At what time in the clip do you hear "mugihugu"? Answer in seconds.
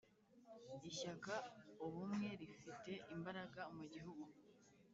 3.75-4.27